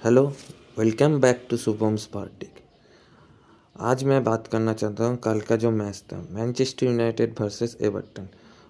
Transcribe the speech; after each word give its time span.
Hello, 0.00 0.22
welcome 0.78 1.18
back 1.20 1.40
to 1.50 1.56
Shubham 1.56 1.94
Spartic 1.96 2.58
आज 3.76 4.02
मैं 4.04 4.22
बात 4.24 4.46
करना 4.46 4.72
चाहता 4.72 5.04
हूँ 5.04 5.16
कल 5.16 5.40
का 5.40 5.56
जो 5.56 5.70
मैच 5.70 6.02
था, 6.12 6.16
मैनचेस्टर 6.30 6.86
यूनाइटेड 6.86 7.34
वर्सेस 7.40 7.76
एवर्टन, 7.80 8.28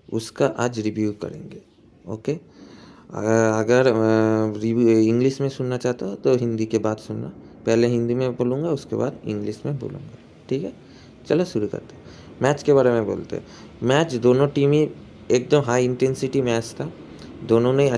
उसका 0.08 0.46
आज 0.58 0.78
रिव्यू 0.80 1.12
करेंगे, 1.22 1.60
ओके? 2.06 2.32
अगर 2.32 3.92
रिव्यू, 4.56 4.88
इंग्लिश 4.88 5.40
में 5.40 5.48
सुनना 5.48 5.76
चाहता 5.76 6.06
हो 6.06 6.14
तो 6.14 6.34
हिंदी 6.36 6.66
के 6.66 6.78
बाद 6.78 6.98
सुनना, 6.98 7.32
पहले 7.66 7.86
हिंदी 7.86 8.14
में 8.14 8.36
बोलूँगा, 8.36 8.70
उसके 8.70 8.96
बाद 8.96 9.20
इंग्लिश 9.26 9.60
में 9.66 9.78
बोलूँगा, 9.78 10.18
ठीक 10.48 10.64
है? 10.64 10.72
चलो 11.28 11.44
शुरू 11.44 11.66
करते 11.66 11.94
हैं। 11.94 12.02
मैच 12.42 12.62
के 12.62 12.72
बारे 12.72 12.90
में 12.90 13.04
बोलते 13.06 13.36
हैं। 13.36 13.46
मैच, 13.82 14.14
दोनों 14.16 14.48
टीम 14.48 14.72
ही 14.72 14.88
एकदम 15.30 15.60
हाई 15.60 15.84
इंटेंसिटी 15.84 16.42
मैच 16.42 16.74
था, 16.80 16.90
दोनों 17.44 17.72
ने 17.72 17.90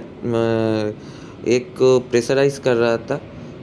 एक 1.49 1.75
प्रेशराइज 2.11 2.59
कर 2.59 2.77
रहा 2.77 2.97
था, 2.97 3.21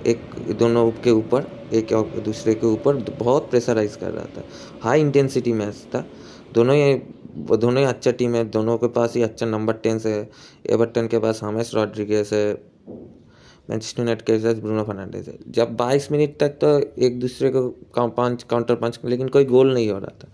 एक 0.07 0.21
दोनों 0.60 0.89
के 1.04 1.11
ऊपर, 1.11 1.47
एक 1.74 1.93
दूसरे 2.25 2.54
के 2.56 2.68
ऊपर 2.68 2.96
बहुत 3.19 3.50
प्रेशराइज 3.50 3.96
कर 3.96 4.11
रहा 4.11 4.25
था। 4.25 4.43
हाई 4.82 5.02
इंटेंसिटी 5.02 5.54
मैच 5.54 5.86
था। 5.96 6.05
दोनों 6.54 6.75
ही 6.75 6.93
दोनों 7.38 7.78
ही 7.78 7.83
अच्छा 7.86 8.11
टीम 8.11 8.36
है। 8.36 8.43
दोनों 8.46 8.78
के 8.78 8.88
पास 8.88 9.16
ही 9.16 9.21
अच्छा 9.21 9.46
नंबर 9.46 9.74
टेन 9.74 10.00
से 10.00 10.14
एवर्टन 10.69 11.07
के 11.07 11.19
पास 11.19 11.43
हामेस 11.43 11.71
रॉड्रिगेस 11.75 12.33
है। 12.33 12.54
मैनचेस्टर 13.69 14.02
यूनाइटेड 14.02 14.25
के 14.25 14.38
पास 14.38 14.57
ब्रूनो 14.57 14.83
फर्नांडिस 14.83 15.28
है। 15.28 15.38
जब 15.47 15.75
22 15.78 16.11
मिनट 16.11 16.38
तक 16.39 16.50
तो 16.61 16.80
एक 17.05 17.19
दूसरे 17.19 17.50
को 17.50 17.68
पंच 17.97 18.44
काउंटर 18.44 18.75
पंच 18.75 19.00
लेकिन 19.05 19.28
कोई 19.28 19.46
गोल 19.46 19.74
नहीं 19.74 19.89
हो 19.89 19.97
रहा 20.00 20.18
था। 20.24 20.32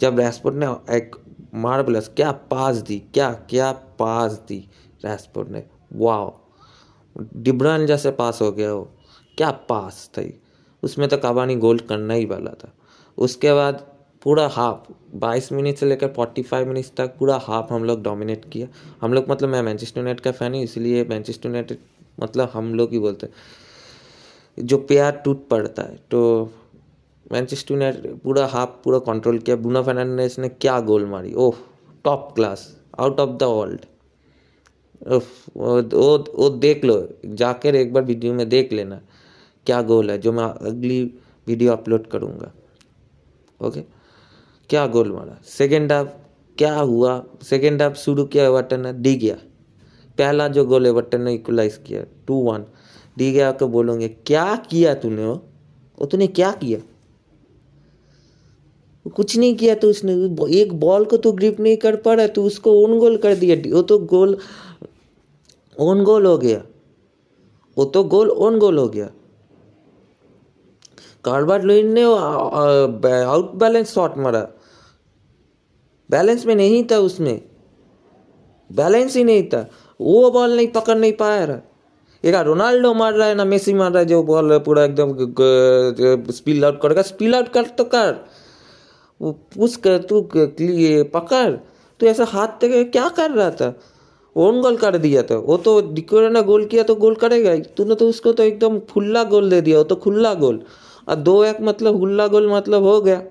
जब 0.00 0.18
रैसपोर्ट 0.20 0.56
ने 0.56 0.66
एक 0.96 1.16
मार्बलस 1.54 2.10
क्या 2.16 2.32
पास 2.32 2.76
दी, 2.76 2.98
क्या 3.14 3.32
क्या 3.50 3.72
पास 3.98 4.32
दी 4.48 4.58
रैसपोर्ट 5.04 5.48
ने। 5.48 5.64
वाह 5.92 6.24
डिब्रान 7.16 7.86
जैसे 7.86 8.10
पास 8.12 8.38
हो 8.42 8.50
गया 8.52 8.72
वो। 8.72 8.88
क्या 9.38 9.50
पास 9.68 10.08
था 10.14 10.22
उसमें 10.82 11.08
तो 11.08 11.16
काबानी 11.16 11.54
गोल 11.56 11.78
करना 11.80 12.14
ही 12.14 12.24
वाला 12.26 12.50
था। 12.54 12.72
उसके 13.18 13.52
बाद 13.52 13.86
पूरा 14.22 14.46
हाफ़ 14.48 14.92
22 15.16 15.50
मिनट 15.52 15.76
से 15.76 15.86
लेकर 15.86 16.08
45 16.10 16.66
मिनट 16.66 16.86
तक 16.96 17.14
पूरा 17.18 17.36
हाफ़ 17.42 17.72
हम 17.72 17.84
लोग 17.84 18.02
डोमिनेट 18.02 18.44
किया। 18.52 18.68
हम 19.02 19.14
लोग 19.14 19.30
मतलब 19.30 19.48
मैं 19.48 19.62
मैनचेस्टर 19.62 20.00
यूनाइटेड 20.00 20.24
का 20.24 20.32
फ़ैन 20.32 20.54
हूँ, 20.54 20.62
इसलिए 20.62 21.04
मैनचेस्टर 21.04 21.48
यूनाइटेड 21.48 21.78
मतलब 22.18 22.50
हम 22.52 22.74
लोग 22.74 22.92
ही 22.92 22.98
बोलते 22.98 23.26
हैं। 23.26 24.66
जो 24.66 24.78
प्यार 24.78 25.20
टूट 25.24 25.48
पड़ता 25.48 25.82
है 25.82 25.96
तो 26.10 26.20
मैनचेस्टर 27.32 27.74
यूनाइटेड 27.74 28.18
पूरा 28.20 28.46
हाफ़ 28.46 28.70
पूरा 28.84 28.98
कंट्रोल 29.06 29.38
किया। 29.38 29.56
बुना 29.58 29.82
फर्नांडिस 29.82 30.38
ने 30.38 30.48
क्या 30.50 30.78
गोल 30.82 31.06
मारी? 31.06 31.32
ओह 31.34 31.54
top 32.04 32.32
class 32.34 32.68
out 32.98 33.20
of 33.20 33.30
the 33.30 33.42
world 33.44 33.86
वो 35.02 36.16
वो 36.36 36.48
देख 36.50 36.84
लो, 36.84 36.96
जाकर 37.26 37.74
एक 37.74 37.92
बार 37.92 38.04
वीडियो 38.04 38.32
में 38.34 38.48
देख 38.48 38.72
लेना, 38.72 39.00
क्या 39.66 39.80
गोल 39.82 40.10
है, 40.10 40.18
जो 40.18 40.32
मैं 40.32 40.44
अगली 40.44 41.02
वीडियो 41.46 41.72
अपलोड 41.72 42.06
करूँगा। 42.06 42.52
ओके 43.60 43.80
क्या 44.70 44.86
गोल 44.88 45.12
मारा? 45.12 45.38
सेकेंड 45.48 45.92
हाफ़ 45.92 46.08
क्या 46.58 46.74
हुआ? 46.74 47.22
सेकेंड 47.42 47.82
हाफ़ 47.82 47.94
शुरू 47.96 48.24
किया 48.24 48.44
एवर्टन 48.44 48.80
ने? 48.80 48.92
डी 48.94 49.14
गया। 49.16 49.34
पहला 50.18 50.48
जो 50.48 50.64
गोल 50.64 50.86
एवर्टन 50.86 51.20
ने 51.22 51.34
इक्वलाइज 51.34 51.76
किया 51.86 52.04
टू 52.26 52.34
वन 52.42 52.64
डी 53.18 53.30
गया 53.32 53.50
को 53.52 53.68
बोलोगे, 53.68 54.08
क्या 54.08 54.54
किया 54.70 54.94
तूने 54.94 55.24
वो? 55.24 55.34
वो 55.98 56.06
तूने 56.06 56.26
क्या 56.28 56.50
किया? 56.54 56.78
कुछ 59.06 59.36
नहीं 59.36 59.54
किया 59.56 59.74
तो 59.74 59.88
उसने, 59.90 60.12
एक 60.60 60.72
बॉल 60.80 61.04
को 61.04 61.16
तो 61.16 61.32
ग्रिप 61.32 61.60
नहीं 61.60 61.76
कर 61.76 61.96
पा 61.96 62.14
रहा 62.14 62.26
तो 62.26 62.44
उसको 62.44 62.72
ओन 62.74 62.98
गोल 62.98 63.16
कर 63.16 63.34
दिया। 63.34 63.56
वो 63.74 63.82
तो 63.82 63.98
गोल 63.98 64.36
ओन 65.76 66.02
गोल 66.04 66.26
हो 66.26 66.36
गया। 66.38 66.62
वो 67.76 67.84
तो 67.84 68.02
गोल 68.04 68.30
ओन 68.30 68.58
गोल 68.58 68.78
हो 68.78 68.88
गया। 68.88 69.10
कार्बार 71.24 71.62
लोइन 71.62 71.92
ने 71.92 72.02
आउट 72.02 73.52
बैलेंस 73.54 73.92
शॉट 73.94 74.16
मारा। 74.18 74.48
बैलेंस 76.10 76.46
में 76.46 76.54
नहीं 76.54 76.82
था 76.84 76.98
उसमें। 76.98 77.40
बैलेंस 78.70 79.16
ही 79.16 79.24
नहीं 79.24 79.42
था। 79.48 79.68
वो 80.00 80.30
बॉल 80.30 80.56
नहीं, 80.56 80.68
पकड़ 80.68 80.96
नहीं 80.96 81.12
पाया 81.12 81.44
रहा। 81.44 81.60
एक 82.24 82.34
रोनाल्डो 82.34 82.92
मार 82.94 83.12
रहा 83.12 83.28
है 83.28 83.34
ना, 83.34 83.44
मेसी 83.44 83.74
मार 83.74 83.90
रहा 83.90 84.00
है, 84.00 84.06
जो 84.06 84.22
बॉल 84.22 84.58
पूरा 84.58 84.84
एकदम 84.84 86.32
स्पिल 86.32 86.64
आउट 86.64 86.80
करेगा 86.80 87.02
स्पिल 87.02 87.34
आउट 87.34 87.48
कर 87.48 87.66
तो 87.68 87.84
कर। 87.84 88.14
पुश 89.20 89.76
कर 89.76 89.98
तू 90.00 90.20
पकड़। 90.30 91.50
तू 92.00 92.06
ऐसा 92.06 92.24
हाथ 92.24 92.48
तक 92.60 92.90
क्या 92.92 93.08
कर 93.08 93.30
रहा 93.30 93.50
था? 93.50 93.78
ओन 94.36 94.60
गोल 94.62 94.76
कर 94.76 94.96
दिया 94.96 95.22
था। 95.22 95.36
वो 95.36 95.56
तो 95.56 95.80
डिकोरे 95.92 96.28
ने 96.30 96.42
गोल 96.42 96.64
किया 96.64 96.82
तो 96.82 96.94
गोल 96.94 97.14
करेगा। 97.14 97.56
तूने 97.76 97.94
तो 97.94 98.08
उसको 98.08 98.32
तो 98.32 98.42
एकदम 98.42 98.78
खुला 98.92 99.22
गोल 99.24 99.50
दे 99.50 99.60
दिया। 99.60 99.78
वो 99.78 99.84
तो 99.84 99.96
खुला 99.96 100.34
गोल। 100.34 100.60
और 101.08 101.14
दो 101.16 101.42
एक 101.44 101.60
मतलब 101.60 101.98
खुला 102.00 102.26
गोल 102.26 102.50
मतलब 102.52 102.82
हो 102.82 103.00
गया। 103.00 103.22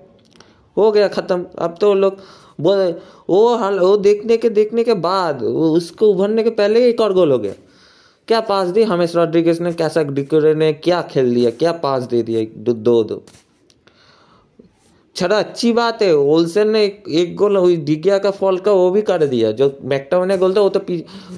हो 0.76 0.90
गया 0.92 1.08
ख़त्म। 1.08 1.46
अब 1.58 1.76
तो 1.80 1.92
लोग 1.94 2.16
बोल 2.60 2.94
वो 3.30 3.54
हाल, 3.56 3.78
वो 3.78 3.96
देखने 3.96 4.36
के 4.36 4.48
देखने 4.50 4.84
के 4.84 4.94
बाद, 4.94 5.42
वो 5.42 5.70
उसको 5.70 6.06
उभरने 6.06 6.42
के 6.42 6.50
पहले 6.50 6.80
ही 6.80 6.88
एक 6.88 7.00
और 7.00 7.12
गोल 7.12 7.32
हो 7.32 7.38
गया। 7.38 7.52
क्या 8.28 8.40
पास 8.40 8.68
दी? 8.68 8.82
हमेश 8.82 9.16
रॉड्रिगेस 9.16 9.60
ने, 9.60 9.72
कैसा 9.72 10.02
डिकोरे 10.02 10.54
ने, 10.54 10.72
क्या 10.72 11.02
खेल 11.02 11.34
दिया? 11.34 11.50
क्या 11.50 11.72
पास 11.72 12.02
दे 12.02 12.22
दिया? 12.22 12.44
दो 12.72 13.02
दो। 13.04 13.22
छड़ा 15.16 15.38
अच्छी 15.38 15.72
बात 15.72 16.02
है 16.02 16.14
ओल्सन 16.16 16.68
ने 16.68 16.84
एक, 16.84 17.04
एक 17.08 17.34
गोल 17.36 17.56
हुई 17.56 17.76
डिगिया 17.76 18.18
का 18.18 18.30
फॉल 18.30 18.58
का 18.58 18.72
वो 18.72 18.90
भी 18.90 19.02
कर 19.02 19.26
दिया। 19.26 19.50
जो 19.52 19.78
मैकटाउ 19.84 20.24
ने 20.24 20.36
गोल 20.38 20.54
था 20.56 20.60
वो 20.60 20.68
तो 20.68 20.80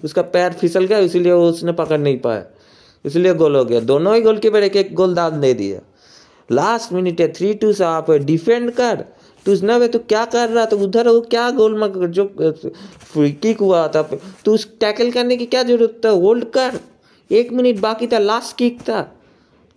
उसका 0.04 0.22
पैर 0.32 0.52
फिसल 0.52 0.84
गया 0.84 0.98
इसीलिए 0.98 1.32
उसने 1.32 1.72
पकड़ 1.72 1.98
नहीं 1.98 2.18
पाया। 2.18 2.44
इसलिए 3.04 3.34
गोल 3.34 3.56
हो 3.56 3.64
गया। 3.64 3.80
दोनों 3.82 4.14
ही 4.14 4.22
गोल 4.22 4.38
कीपर 4.38 4.62
एक 4.62 4.76
एक 4.76 4.92
गोल 4.94 5.14
दान 5.14 5.40
दे 5.40 5.52
दिया। 5.54 5.80
लास्ट 6.50 6.92
मिनट 6.92 7.20
है 7.20 7.32
थ्री 7.32 7.52
टू 7.54 7.72
से 7.72 7.84
आप 7.84 8.10
डिफेंड 8.10 8.70
कर। 8.72 9.04
तू 9.46 9.52
उसने 9.52 9.88
तो 9.88 9.98
क्या 9.98 10.24
कर 10.26 10.48
रहा 10.48 10.64
था? 10.66 10.76
उधर 10.76 11.08
वो 11.08 11.20
क्या 11.20 11.50
गोल 11.50 11.78
में 11.80 12.10
जो 12.10 12.24
किक 12.36 13.58
हुआ 13.60 13.86
था? 13.88 14.02
तू 14.44 14.54
उस 14.54 14.68
टैकल 14.80 15.10
करने 15.10 15.36
की 15.36 15.46
क्या 15.46 15.62
ज़रूरत 15.62 16.00
था? 16.04 16.10
होल्ड 16.10 16.44
कर। 16.50 16.80
एक 17.30 17.52
मिनट 17.52 17.80
बाकी 17.80 18.06
था 18.06 18.18
लास्ट 18.18 18.56
किक 18.56 18.80
था। 18.80 19.00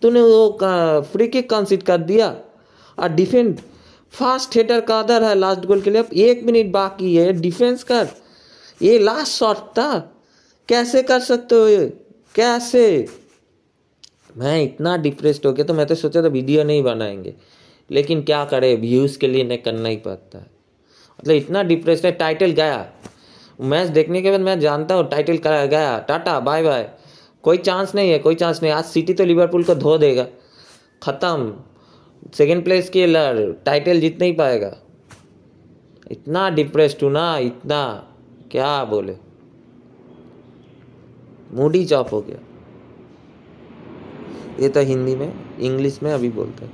तूने 0.02 0.22
वो 0.22 1.04
फ्री 1.14 1.28
किक 1.28 1.50
कंसिड 1.50 1.84
कर 1.84 1.98
दिया। 2.04 2.36
और 2.98 3.10
डिफेंड 3.10 3.58
फास्ट 4.14 4.56
हेटर 4.56 4.82
का 4.82 5.00
आदर 5.00 5.24
है 5.24 5.36
लास्ट 5.36 5.66
गोल 5.66 5.82
के 5.82 5.90
लिए। 5.90 6.30
एक 6.30 6.44
मिनट 6.44 6.72
बाकी 6.72 7.16
है। 7.16 7.34
डिफेंस 7.34 7.84
कर। 7.84 8.08
ये 8.82 9.00
लास्ट 9.00 9.32
शॉट 9.32 9.58
था। 9.58 10.00
कैसे 10.70 11.04
कर 11.04 11.20
सकते 11.20 11.56
हो 11.56 11.68
ये? 11.68 11.86
कैसे? 12.36 13.08
मैं 14.38 14.64
इतना 14.64 14.98
डिप्रेस्ड 14.98 15.46
हो 15.46 15.54
गया 15.54 15.66
तो 15.66 15.74
मैं 15.74 15.86
तो 15.86 15.96
सोचा 15.96 16.22
था 16.22 16.28
वीडियो 16.28 16.64
नहीं 16.64 16.84
बनाएँगे। 16.84 17.34
लेकिन 17.92 18.22
क्या 18.22 18.46
करे? 18.46 18.76
व्यूज़ 18.76 19.18
के 19.20 19.28
लिए 19.28 19.44
नहीं 19.44 19.58
करना 19.58 19.90
ही 19.90 19.96
पड़ता 19.96 20.38
है। 20.38 20.48
मतलब 21.20 21.36
इतना 21.36 21.64
डिप्रेस्ड 21.64 22.06
है। 22.06 22.12
टाइटल 22.12 22.52
गया। 22.52 22.92
मैच 23.62 23.88
देखने 23.88 24.22
के 24.22 24.32
बाद 24.32 24.40
मैं 24.40 24.60
जानता 24.60 24.96
हूँ 24.96 25.10
टाइटल 25.10 25.38
गया। 25.66 26.00
टाटा 26.00 26.40
बाय 26.40 26.64
बाय 26.64 26.90
कोई 27.44 27.58
चांस 27.58 27.96
नहीं 27.96 28.12
है, 28.12 28.20
कोई 28.20 28.36
चांस 28.36 28.64
नहीं 28.64 28.72
आज 28.72 28.86
सिटी 28.86 29.14
तो 29.14 29.26
लिवरपूल 29.26 29.64
को 29.64 29.76
धो 29.76 29.98
देगा। 29.98 30.28
ख़त्म। 31.04 31.64
सेकेंड 32.38 32.64
प्लेस 32.64 32.90
के 32.90 33.06
टाइटल 33.66 34.00
जीत 34.00 34.20
नहीं 34.20 34.36
पाएगा। 34.36 34.76
इतना 36.12 36.50
डिप्रेस्ड 36.50 37.04
हूँ 37.04 37.12
ना, 37.12 37.38
इतना। 37.38 37.84
क्या 38.52 38.84
बोले? 38.86 39.16
मूडी 41.54 41.86
चॉप 41.86 42.14
हो 42.14 42.22
गया। 42.22 42.38
ये 44.60 44.70
तो 44.70 44.82
हिंदी 44.82 45.16
में 45.16 45.34
इंग्लिश 45.60 46.02
में 46.04 46.12
अभी 46.14 46.30
बोलते 46.32 46.66
हैं। 46.66 46.74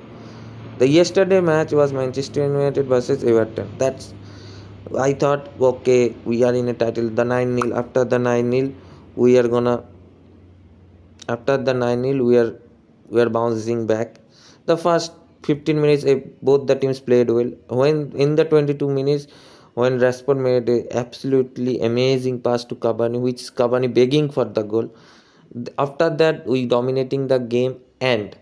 The 0.79 0.83
yesterday 0.83 1.39
match 1.41 1.73
was 1.73 1.93
Manchester 1.95 2.41
United 2.41 2.87
versus 2.87 3.25
Everton 3.25 3.77
that's 3.79 4.13
I 4.99 5.13
thought 5.23 5.61
okay 5.61 5.95
we 6.27 6.41
are 6.43 6.55
in 6.55 6.69
a 6.69 6.73
title 6.73 7.09
the 7.09 7.19
nine 7.27 7.49
nil 7.53 7.73
after 7.73 8.03
the 8.03 8.13
nine 8.21 8.47
nil 8.47 8.71
we 9.17 9.35
are 9.37 9.47
gonna 9.47 9.73
after 11.29 11.57
the 11.57 11.69
nine 11.77 11.99
nil 11.99 12.21
we 12.21 12.37
are 12.37 12.51
we 13.13 13.21
are 13.21 13.29
bouncing 13.29 13.87
back 13.87 14.13
the 14.67 14.75
first 14.75 15.11
15 15.43 15.81
minutes 15.81 16.03
eh, 16.05 16.19
both 16.41 16.67
the 16.67 16.75
teams 16.75 16.99
played 16.99 17.29
well 17.29 17.51
when 17.69 18.11
in 18.15 18.35
the 18.35 18.45
22 18.45 18.89
minutes 18.89 19.27
when 19.75 19.99
Rashford 19.99 20.37
made 20.37 20.69
a 20.69 20.97
absolutely 20.97 21.79
amazing 21.81 22.41
pass 22.41 22.65
to 22.65 22.75
Cavani 22.75 23.19
which 23.19 23.41
Cavani 23.55 23.93
begging 23.93 24.29
for 24.29 24.45
the 24.45 24.63
goal 24.63 24.93
after 25.77 26.09
that 26.09 26.45
we 26.47 26.65
dominating 26.65 27.27
the 27.27 27.37
game 27.39 27.79
and 28.01 28.35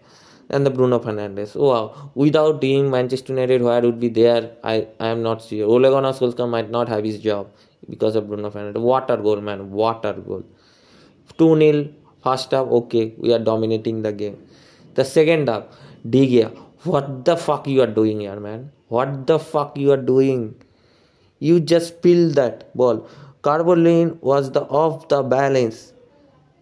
and 0.50 0.66
the 0.66 0.70
Bruno 0.70 1.00
Fernandes. 1.00 1.56
Oh 1.56 1.70
wow! 1.70 2.12
Without 2.14 2.64
him, 2.64 2.92
Manchester 2.92 3.34
United, 3.34 3.62
where 3.62 3.82
would 3.82 4.00
be 4.00 4.10
there? 4.10 4.52
I, 4.64 4.88
I 5.00 5.08
am 5.08 5.24
not 5.24 5.42
sure. 5.42 5.66
Ole 5.68 5.90
Gunnar 5.90 6.14
Solskjaer 6.14 6.50
might 6.50 6.70
not 6.70 6.88
have 6.88 7.04
his 7.04 7.20
job 7.20 7.50
because 7.90 8.16
of 8.16 8.28
Bruno 8.28 8.52
Fernandes. 8.52 8.80
Water 8.80 9.18
goal, 9.18 9.42
man! 9.42 9.72
Water 9.72 10.14
goal. 10.14 10.44
Two 11.38 11.58
0 11.58 11.88
first 12.24 12.52
half. 12.52 12.68
Okay, 12.68 13.14
we 13.18 13.34
are 13.34 13.40
dominating 13.40 14.02
the 14.04 14.12
game. 14.14 14.38
The 14.94 15.04
second 15.04 15.50
half, 15.50 15.64
De 16.08 16.28
Gea 16.28 16.65
what 16.86 17.26
the 17.26 17.36
fuck 17.38 17.68
you 17.68 17.82
are 17.82 17.88
doing 17.88 18.22
here, 18.22 18.40
man? 18.40 18.72
What 18.88 19.28
the 19.28 19.40
fuck 19.40 19.78
you 19.78 19.92
are 19.92 19.98
doing? 20.14 20.56
You 21.40 21.60
just 21.60 21.98
spilled 21.98 22.36
that 22.36 22.76
ball. 22.76 23.08
Carbolin 23.44 24.22
was 24.22 24.52
the 24.52 24.62
off 24.62 25.08
the 25.10 25.24
balance. 25.24 25.94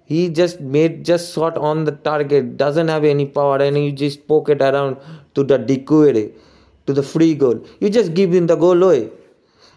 he 0.06 0.30
just 0.30 0.60
made 0.60 1.04
just 1.06 1.34
shot 1.34 1.58
on 1.58 1.86
the 1.86 1.92
target, 1.92 2.58
doesn't 2.58 2.88
have 2.88 3.04
any 3.04 3.25
power, 3.25 3.58
and 3.58 3.78
you 3.84 3.92
just 3.92 4.28
poke 4.28 4.50
it 4.50 4.62
around 4.62 4.98
to 5.36 5.44
the 5.44 5.58
Doucouré, 5.58 6.31
to 6.88 6.94
the 6.94 7.04
free 7.04 7.34
goal. 7.34 7.66
You 7.80 7.90
just 7.90 8.14
give 8.14 8.34
him 8.34 8.48
the 8.48 8.56
goal 8.56 8.84
away 8.84 9.10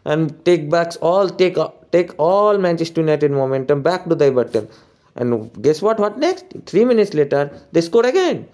and 0.04 0.44
take 0.44 0.68
backs 0.70 0.96
all 0.96 1.28
take 1.28 1.56
take 1.92 2.12
all 2.18 2.58
Manchester 2.58 3.00
United 3.00 3.30
momentum 3.30 3.82
back 3.82 4.08
to 4.08 4.14
the 4.14 4.26
Everton. 4.26 4.68
And 5.14 5.50
guess 5.62 5.80
what? 5.80 5.98
What 5.98 6.18
next? 6.18 6.44
Three 6.66 6.84
minutes 6.84 7.14
later, 7.14 7.50
they 7.72 7.80
score 7.80 8.04
again. 8.04 8.48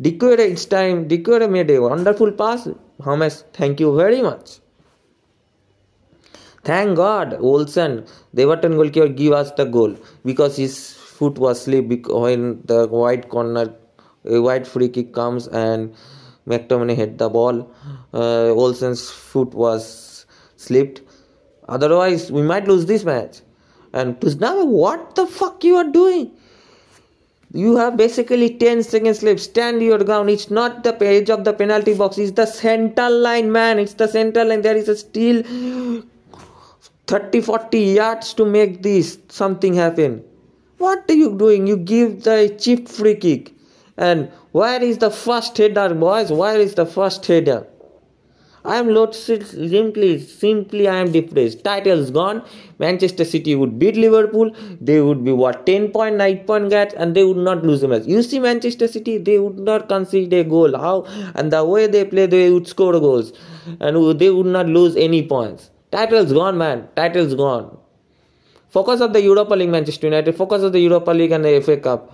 Doucouré, 0.00 0.50
it's 0.50 0.66
time. 0.66 1.08
Doucouré 1.08 1.50
made 1.50 1.70
a 1.70 1.80
wonderful 1.80 2.30
pass. 2.32 2.68
James, 3.04 3.44
thank 3.52 3.80
you 3.80 3.96
very 3.96 4.20
much. 4.22 4.60
Thank 6.64 6.96
God, 6.96 7.34
Olsen, 7.40 8.04
the 8.34 8.42
Everton 8.42 8.72
goalkeeper, 8.72 9.08
give 9.08 9.32
us 9.32 9.52
the 9.52 9.64
goal 9.64 9.96
because 10.24 10.56
his 10.56 10.92
foot 10.94 11.38
was 11.38 11.62
slipped 11.62 12.08
when 12.08 12.60
the 12.64 12.88
wide 12.88 13.28
corner, 13.28 13.72
wide 14.24 14.66
free 14.66 14.88
kick 14.88 15.14
comes 15.14 15.46
and 15.46 15.94
McTominay 16.48 16.96
hit 16.96 17.18
the 17.18 17.28
ball. 17.28 17.70
Uh, 18.12 18.48
Olsen's 18.50 19.08
foot 19.10 19.54
was 19.54 20.26
slipped. 20.56 21.02
Otherwise, 21.68 22.32
we 22.32 22.42
might 22.42 22.66
lose 22.66 22.86
this 22.86 23.04
match. 23.04 23.40
And 23.92 24.16
now, 24.40 24.64
what 24.64 25.14
the 25.14 25.26
fuck 25.26 25.62
you 25.64 25.76
are 25.76 25.90
doing? 25.90 26.32
You 27.56 27.76
have 27.76 27.96
basically 27.96 28.50
10 28.58 28.82
seconds 28.82 29.22
left. 29.22 29.40
Stand 29.40 29.80
your 29.82 29.98
ground. 30.04 30.28
It's 30.28 30.50
not 30.50 30.84
the 30.84 30.94
edge 31.02 31.30
of 31.30 31.44
the 31.44 31.54
penalty 31.54 31.94
box. 31.94 32.18
It's 32.18 32.32
the 32.32 32.44
center 32.44 33.08
line, 33.08 33.50
man. 33.50 33.78
It's 33.78 33.94
the 33.94 34.08
center 34.08 34.44
line. 34.44 34.60
There 34.60 34.76
is 34.76 34.90
a 34.90 34.96
still 34.96 35.42
30 37.06 37.40
40 37.40 37.78
yards 37.78 38.34
to 38.34 38.44
make 38.44 38.82
this 38.82 39.18
something 39.28 39.72
happen. 39.72 40.22
What 40.76 41.04
are 41.08 41.14
you 41.14 41.34
doing? 41.38 41.66
You 41.66 41.78
give 41.78 42.24
the 42.24 42.54
cheap 42.58 42.90
free 42.90 43.14
kick. 43.14 43.54
And 43.96 44.30
where 44.52 44.82
is 44.82 44.98
the 44.98 45.10
first 45.10 45.56
header, 45.56 45.94
boys? 45.94 46.30
Where 46.30 46.60
is 46.60 46.74
the 46.74 46.84
first 46.84 47.24
header? 47.24 47.66
I 48.66 48.76
am 48.78 48.92
not 48.92 49.14
simply, 49.14 50.18
simply 50.18 50.88
I 50.88 50.96
am 50.96 51.12
depressed. 51.12 51.62
Titles 51.62 52.10
gone. 52.10 52.42
Manchester 52.78 53.24
City 53.24 53.54
would 53.54 53.78
beat 53.78 53.96
Liverpool. 53.96 54.50
They 54.80 55.00
would 55.00 55.24
be 55.24 55.32
what 55.32 55.66
10 55.66 55.92
point, 55.92 56.16
9 56.16 56.38
point 56.46 56.70
gap, 56.70 56.92
and 56.96 57.14
they 57.14 57.24
would 57.24 57.36
not 57.36 57.62
lose 57.64 57.82
a 57.84 57.88
match. 57.88 58.02
You 58.06 58.22
see 58.22 58.40
Manchester 58.40 58.88
City, 58.88 59.18
they 59.18 59.38
would 59.38 59.58
not 59.58 59.88
concede 59.88 60.32
a 60.32 60.42
goal. 60.42 60.76
How 60.76 61.04
and 61.36 61.52
the 61.52 61.64
way 61.64 61.86
they 61.86 62.04
play, 62.04 62.26
they 62.26 62.50
would 62.50 62.66
score 62.66 62.92
goals, 62.94 63.32
and 63.80 64.18
they 64.18 64.30
would 64.30 64.46
not 64.46 64.66
lose 64.66 64.96
any 64.96 65.22
points. 65.26 65.70
Titles 65.92 66.32
gone, 66.32 66.58
man. 66.58 66.88
Titles 66.96 67.34
gone. 67.34 67.78
Focus 68.70 69.00
of 69.00 69.12
the 69.12 69.22
Europa 69.22 69.54
League, 69.54 69.70
Manchester 69.70 70.08
United. 70.08 70.36
Focus 70.36 70.62
of 70.62 70.72
the 70.72 70.80
Europa 70.80 71.12
League 71.12 71.30
and 71.30 71.44
the 71.44 71.60
FA 71.60 71.76
Cup. 71.76 72.12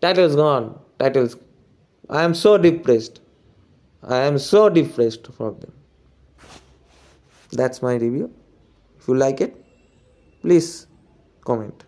Titles 0.00 0.36
gone. 0.36 0.78
Titles. 1.00 1.36
I 2.08 2.22
am 2.22 2.34
so 2.34 2.56
depressed. 2.56 3.20
I 4.02 4.18
am 4.18 4.38
so 4.38 4.68
depressed 4.68 5.26
for 5.36 5.50
them. 5.52 5.72
That's 7.52 7.82
my 7.82 7.94
review. 7.94 8.30
If 8.98 9.08
you 9.08 9.14
like 9.14 9.40
it, 9.40 9.64
please 10.42 10.86
comment. 11.44 11.84